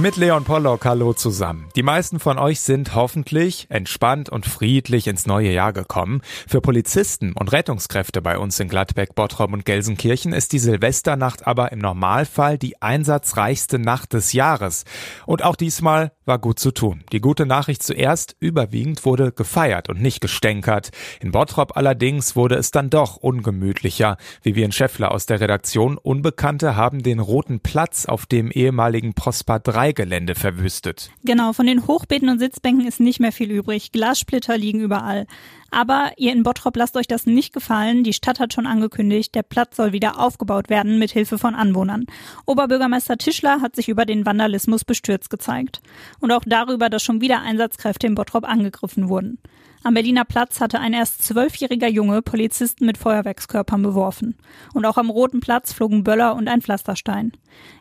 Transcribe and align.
Mit 0.00 0.16
Leon 0.16 0.42
Pollock, 0.42 0.86
hallo 0.86 1.12
zusammen. 1.12 1.68
Die 1.76 1.84
meisten 1.84 2.18
von 2.18 2.36
euch 2.36 2.60
sind 2.60 2.96
hoffentlich 2.96 3.66
entspannt 3.68 4.28
und 4.28 4.44
friedlich 4.44 5.06
ins 5.06 5.26
neue 5.26 5.52
Jahr 5.52 5.72
gekommen. 5.72 6.20
Für 6.48 6.60
Polizisten 6.60 7.32
und 7.32 7.52
Rettungskräfte 7.52 8.20
bei 8.20 8.36
uns 8.36 8.58
in 8.58 8.68
Gladbeck, 8.68 9.14
Bottrop 9.14 9.52
und 9.52 9.64
Gelsenkirchen 9.64 10.32
ist 10.32 10.52
die 10.52 10.58
Silvesternacht 10.58 11.46
aber 11.46 11.70
im 11.70 11.78
Normalfall 11.78 12.58
die 12.58 12.82
einsatzreichste 12.82 13.78
Nacht 13.78 14.14
des 14.14 14.32
Jahres. 14.32 14.84
Und 15.26 15.44
auch 15.44 15.54
diesmal 15.54 16.10
war 16.24 16.38
gut 16.38 16.58
zu 16.58 16.72
tun. 16.72 17.04
Die 17.12 17.20
gute 17.20 17.46
Nachricht 17.46 17.82
zuerst, 17.82 18.34
überwiegend 18.40 19.04
wurde 19.04 19.30
gefeiert 19.30 19.88
und 19.88 20.02
nicht 20.02 20.20
gestänkert. 20.20 20.90
In 21.20 21.30
Bottrop 21.30 21.76
allerdings 21.76 22.34
wurde 22.34 22.56
es 22.56 22.72
dann 22.72 22.90
doch 22.90 23.16
ungemütlicher. 23.16 24.16
Vivian 24.42 24.72
Schäffler 24.72 25.12
aus 25.12 25.26
der 25.26 25.40
Redaktion 25.40 25.98
Unbekannte 25.98 26.74
haben 26.74 27.02
den 27.02 27.20
roten 27.20 27.60
Platz 27.60 28.06
auf 28.06 28.26
dem 28.26 28.50
ehemaligen 28.50 29.14
Prosper 29.14 29.60
3 29.60 29.83
Gelände 29.92 30.34
verwüstet. 30.34 31.10
Genau, 31.24 31.52
von 31.52 31.66
den 31.66 31.86
Hochbeeten 31.86 32.28
und 32.28 32.38
Sitzbänken 32.38 32.86
ist 32.86 33.00
nicht 33.00 33.20
mehr 33.20 33.32
viel 33.32 33.50
übrig. 33.50 33.92
Glassplitter 33.92 34.56
liegen 34.56 34.80
überall. 34.80 35.26
Aber 35.74 36.12
ihr 36.18 36.32
in 36.32 36.44
Bottrop 36.44 36.76
lasst 36.76 36.96
euch 36.96 37.08
das 37.08 37.26
nicht 37.26 37.52
gefallen. 37.52 38.04
Die 38.04 38.12
Stadt 38.12 38.38
hat 38.38 38.52
schon 38.52 38.68
angekündigt, 38.68 39.34
der 39.34 39.42
Platz 39.42 39.74
soll 39.76 39.92
wieder 39.92 40.20
aufgebaut 40.20 40.70
werden 40.70 41.00
mit 41.00 41.10
Hilfe 41.10 41.36
von 41.36 41.56
Anwohnern. 41.56 42.06
Oberbürgermeister 42.46 43.18
Tischler 43.18 43.60
hat 43.60 43.74
sich 43.74 43.88
über 43.88 44.06
den 44.06 44.24
Vandalismus 44.24 44.84
bestürzt 44.84 45.30
gezeigt. 45.30 45.80
Und 46.20 46.30
auch 46.30 46.44
darüber, 46.46 46.88
dass 46.90 47.02
schon 47.02 47.20
wieder 47.20 47.40
Einsatzkräfte 47.40 48.06
in 48.06 48.14
Bottrop 48.14 48.44
angegriffen 48.44 49.08
wurden. 49.08 49.38
Am 49.86 49.92
Berliner 49.92 50.24
Platz 50.24 50.62
hatte 50.62 50.80
ein 50.80 50.94
erst 50.94 51.22
zwölfjähriger 51.22 51.88
Junge 51.88 52.22
Polizisten 52.22 52.86
mit 52.86 52.96
Feuerwerkskörpern 52.96 53.82
beworfen. 53.82 54.34
Und 54.72 54.86
auch 54.86 54.96
am 54.96 55.10
Roten 55.10 55.40
Platz 55.40 55.74
flogen 55.74 56.04
Böller 56.04 56.36
und 56.36 56.48
ein 56.48 56.62
Pflasterstein. 56.62 57.32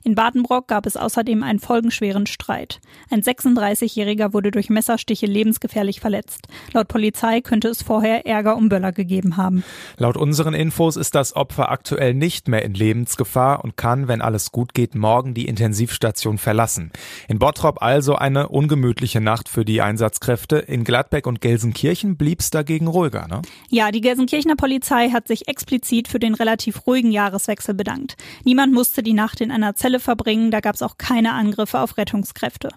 In 0.04 0.14
Badenbrock 0.14 0.68
gab 0.68 0.86
es 0.86 0.98
außerdem 0.98 1.44
einen 1.44 1.60
folgenschweren 1.60 2.26
Streit. 2.26 2.82
Ein 3.10 3.22
36-Jähriger 3.22 4.34
wurde 4.34 4.52
durch 4.52 4.70
Messerstiche 4.70 5.28
lebensgefährlich 5.28 6.02
verletzt. 6.02 6.50
Laut 6.74 6.90
Polizei 6.90 7.40
könnte 7.40 7.70
es 7.70 7.83
vorher 7.84 8.26
Ärger 8.26 8.56
um 8.56 8.70
Böller 8.70 8.92
gegeben 8.92 9.38
haben. 9.38 9.64
Laut 9.98 10.18
unseren 10.18 10.54
Infos 10.54 10.96
ist 10.96 11.16
das 11.16 11.36
Opfer 11.36 11.70
aktuell 11.70 12.14
nicht 12.14 12.48
mehr 12.48 12.64
in 12.64 12.74
Lebensgefahr 12.74 13.64
und 13.64 13.78
kann, 13.78 14.08
wenn 14.08 14.22
alles 14.22 14.52
gut 14.52 14.74
geht, 14.74 14.96
morgen 14.96 15.34
die 15.34 15.46
Intensivstation 15.46 16.38
verlassen. 16.38 16.92
In 17.28 17.40
Bottrop 17.40 17.82
also 17.82 18.16
eine 18.16 18.50
ungemütliche 18.50 19.22
Nacht 19.22 19.50
für 19.50 19.66
die 19.66 19.82
Einsatzkräfte. 19.82 20.58
In 20.58 20.84
Gladbeck 20.84 21.28
und 21.28 21.42
Gelsenkirchen 21.42 22.18
blieb 22.18 22.40
es 22.40 22.50
dagegen 22.50 22.88
ruhiger, 22.88 23.28
ne? 23.28 23.42
Ja, 23.70 23.92
die 23.92 24.02
Gelsenkirchener 24.02 24.56
Polizei 24.56 25.10
hat 25.10 25.28
sich 25.28 25.48
explizit 25.48 26.08
für 26.08 26.20
den 26.20 26.34
relativ 26.34 26.88
ruhigen 26.88 27.12
Jahreswechsel 27.12 27.74
bedankt. 27.74 28.16
Niemand 28.44 28.74
musste 28.74 29.04
die 29.04 29.14
Nacht 29.14 29.42
in 29.42 29.52
einer 29.52 29.76
Zelle 29.76 30.00
verbringen, 30.00 30.52
da 30.52 30.60
gab 30.60 30.76
es 30.76 30.82
auch 30.82 30.98
keine 30.98 31.34
Angriffe 31.34 31.80
auf 31.80 31.98
Rettungskräfte. 31.98 32.70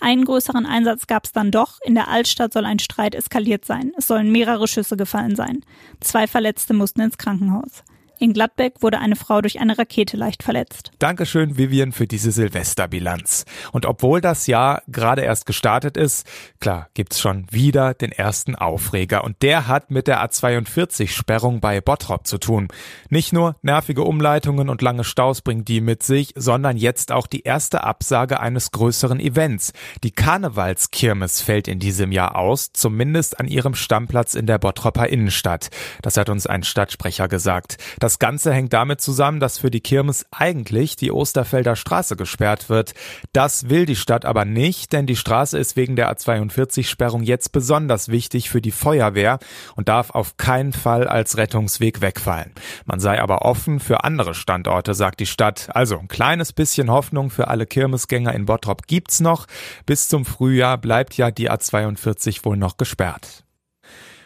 Einen 0.00 0.24
größeren 0.24 0.66
Einsatz 0.66 1.06
gab 1.06 1.24
es 1.24 1.32
dann 1.32 1.50
doch. 1.50 1.78
In 1.84 1.94
der 1.94 2.08
Altstadt 2.08 2.52
soll 2.52 2.64
ein 2.64 2.78
Streit 2.78 3.14
eskaliert 3.14 3.64
sein. 3.64 3.92
Es 3.96 4.06
sollen 4.06 4.32
mehrere 4.32 4.68
Schüsse 4.68 4.96
gefallen 4.96 5.36
sein. 5.36 5.64
Zwei 6.00 6.26
Verletzte 6.26 6.74
mussten 6.74 7.00
ins 7.00 7.18
Krankenhaus. 7.18 7.84
In 8.22 8.34
Gladbeck 8.34 8.82
wurde 8.82 8.98
eine 8.98 9.16
Frau 9.16 9.40
durch 9.40 9.60
eine 9.60 9.78
Rakete 9.78 10.18
leicht 10.18 10.42
verletzt. 10.42 10.90
Dankeschön, 10.98 11.56
Vivian, 11.56 11.90
für 11.90 12.06
diese 12.06 12.32
Silvesterbilanz. 12.32 13.46
Und 13.72 13.86
obwohl 13.86 14.20
das 14.20 14.46
Jahr 14.46 14.82
gerade 14.88 15.22
erst 15.22 15.46
gestartet 15.46 15.96
ist, 15.96 16.26
klar, 16.60 16.88
gibt's 16.92 17.18
schon 17.18 17.46
wieder 17.50 17.94
den 17.94 18.12
ersten 18.12 18.56
Aufreger. 18.56 19.24
Und 19.24 19.40
der 19.40 19.68
hat 19.68 19.90
mit 19.90 20.06
der 20.06 20.22
A42-Sperrung 20.22 21.60
bei 21.60 21.80
Bottrop 21.80 22.26
zu 22.26 22.36
tun. 22.36 22.68
Nicht 23.08 23.32
nur 23.32 23.56
nervige 23.62 24.02
Umleitungen 24.02 24.68
und 24.68 24.82
lange 24.82 25.04
Staus 25.04 25.40
bringt 25.40 25.68
die 25.68 25.80
mit 25.80 26.02
sich, 26.02 26.34
sondern 26.36 26.76
jetzt 26.76 27.12
auch 27.12 27.26
die 27.26 27.44
erste 27.44 27.84
Absage 27.84 28.38
eines 28.38 28.70
größeren 28.70 29.18
Events. 29.18 29.72
Die 30.04 30.10
Karnevalskirmes 30.10 31.40
fällt 31.40 31.68
in 31.68 31.78
diesem 31.78 32.12
Jahr 32.12 32.36
aus, 32.36 32.74
zumindest 32.74 33.40
an 33.40 33.48
ihrem 33.48 33.74
Stammplatz 33.74 34.34
in 34.34 34.44
der 34.44 34.58
Bottropper 34.58 35.08
Innenstadt. 35.08 35.70
Das 36.02 36.18
hat 36.18 36.28
uns 36.28 36.46
ein 36.46 36.64
Stadtsprecher 36.64 37.26
gesagt. 37.26 37.78
Das 37.98 38.09
das 38.10 38.18
Ganze 38.18 38.52
hängt 38.52 38.72
damit 38.72 39.00
zusammen, 39.00 39.38
dass 39.38 39.58
für 39.58 39.70
die 39.70 39.80
Kirmes 39.80 40.26
eigentlich 40.32 40.96
die 40.96 41.12
Osterfelder 41.12 41.76
Straße 41.76 42.16
gesperrt 42.16 42.68
wird. 42.68 42.92
Das 43.32 43.70
will 43.70 43.86
die 43.86 43.94
Stadt 43.94 44.24
aber 44.24 44.44
nicht, 44.44 44.92
denn 44.92 45.06
die 45.06 45.14
Straße 45.14 45.56
ist 45.56 45.76
wegen 45.76 45.94
der 45.94 46.12
A42-Sperrung 46.12 47.22
jetzt 47.22 47.52
besonders 47.52 48.08
wichtig 48.08 48.50
für 48.50 48.60
die 48.60 48.72
Feuerwehr 48.72 49.38
und 49.76 49.88
darf 49.88 50.10
auf 50.10 50.36
keinen 50.36 50.72
Fall 50.72 51.06
als 51.06 51.36
Rettungsweg 51.36 52.00
wegfallen. 52.00 52.50
Man 52.84 52.98
sei 52.98 53.22
aber 53.22 53.42
offen 53.42 53.78
für 53.78 54.02
andere 54.02 54.34
Standorte, 54.34 54.94
sagt 54.94 55.20
die 55.20 55.26
Stadt. 55.26 55.68
Also 55.72 55.96
ein 55.96 56.08
kleines 56.08 56.52
bisschen 56.52 56.90
Hoffnung 56.90 57.30
für 57.30 57.46
alle 57.46 57.64
Kirmesgänger 57.64 58.34
in 58.34 58.46
Bottrop 58.46 58.88
gibt's 58.88 59.20
noch. 59.20 59.46
Bis 59.86 60.08
zum 60.08 60.24
Frühjahr 60.24 60.78
bleibt 60.78 61.16
ja 61.16 61.30
die 61.30 61.48
A42 61.48 62.44
wohl 62.44 62.56
noch 62.56 62.76
gesperrt. 62.76 63.44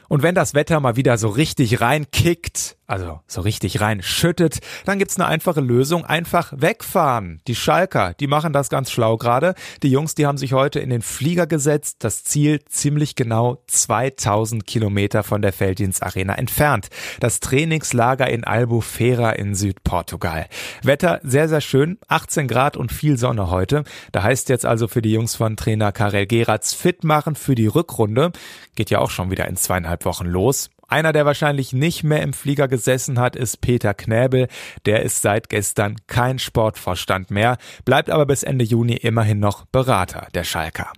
Und 0.08 0.22
wenn 0.22 0.34
das 0.34 0.54
Wetter 0.54 0.80
mal 0.80 0.96
wieder 0.96 1.18
so 1.18 1.28
richtig 1.28 1.80
reinkickt, 1.80 2.76
also 2.86 3.20
so 3.26 3.40
richtig 3.40 3.80
rein 3.80 4.02
schüttet, 4.02 4.60
dann 4.84 4.98
gibt's 4.98 5.16
eine 5.16 5.26
einfache 5.26 5.60
Lösung, 5.60 6.04
einfach 6.04 6.52
wegfahren. 6.54 7.40
Die 7.46 7.54
Schalker, 7.54 8.14
die 8.14 8.26
machen 8.26 8.52
das 8.52 8.68
ganz 8.68 8.90
schlau 8.90 9.16
gerade. 9.16 9.54
Die 9.82 9.90
Jungs, 9.90 10.14
die 10.14 10.26
haben 10.26 10.38
sich 10.38 10.52
heute 10.52 10.80
in 10.80 10.90
den 10.90 11.02
Flieger 11.02 11.46
gesetzt, 11.46 11.98
das 12.00 12.24
Ziel 12.24 12.62
ziemlich 12.66 13.14
genau 13.16 13.62
2000 13.68 14.66
Kilometer 14.66 15.22
von 15.22 15.40
der 15.40 15.52
Felddienst 15.52 16.02
Arena 16.02 16.34
entfernt. 16.34 16.88
Das 17.20 17.40
Trainingslager 17.40 18.28
in 18.28 18.44
Albufeira 18.44 19.30
in 19.30 19.54
Südportugal. 19.54 20.46
Wetter 20.82 21.20
sehr, 21.22 21.48
sehr 21.48 21.60
schön, 21.60 21.98
18 22.08 22.48
Grad 22.48 22.76
und 22.76 22.92
viel 22.92 23.16
Sonne 23.16 23.50
heute. 23.50 23.84
Da 24.12 24.22
heißt 24.22 24.48
jetzt 24.48 24.66
also 24.66 24.88
für 24.88 25.02
die 25.02 25.12
Jungs 25.12 25.36
von 25.36 25.56
Trainer 25.56 25.92
Karel 25.92 26.26
Geratz 26.26 26.74
fit 26.74 27.04
machen 27.04 27.34
für 27.34 27.54
die 27.54 27.66
Rückrunde. 27.66 28.32
Geht 28.74 28.90
ja 28.90 28.98
auch 28.98 29.10
schon 29.10 29.30
wieder 29.30 29.48
in 29.48 29.56
zweieinhalb 29.56 30.04
Wochen 30.04 30.26
los. 30.26 30.70
Einer, 30.94 31.12
der 31.12 31.26
wahrscheinlich 31.26 31.72
nicht 31.72 32.04
mehr 32.04 32.22
im 32.22 32.32
Flieger 32.32 32.68
gesessen 32.68 33.18
hat, 33.18 33.34
ist 33.34 33.60
Peter 33.60 33.94
Knäbel. 33.94 34.46
Der 34.86 35.02
ist 35.02 35.22
seit 35.22 35.48
gestern 35.48 35.96
kein 36.06 36.38
Sportvorstand 36.38 37.32
mehr, 37.32 37.56
bleibt 37.84 38.10
aber 38.10 38.26
bis 38.26 38.44
Ende 38.44 38.64
Juni 38.64 38.94
immerhin 38.94 39.40
noch 39.40 39.64
Berater 39.64 40.28
der 40.34 40.44
Schalker. 40.44 40.92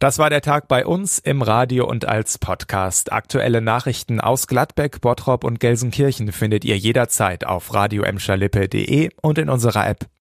Das 0.00 0.18
war 0.18 0.30
der 0.30 0.40
Tag 0.40 0.66
bei 0.66 0.84
uns 0.84 1.20
im 1.20 1.42
Radio 1.42 1.86
und 1.86 2.08
als 2.08 2.38
Podcast. 2.38 3.12
Aktuelle 3.12 3.60
Nachrichten 3.60 4.20
aus 4.20 4.48
Gladbeck, 4.48 5.00
Bottrop 5.00 5.44
und 5.44 5.60
Gelsenkirchen 5.60 6.32
findet 6.32 6.64
ihr 6.64 6.76
jederzeit 6.76 7.46
auf 7.46 7.72
radio 7.72 8.02
und 8.02 9.38
in 9.38 9.48
unserer 9.48 9.88
App. 9.88 10.10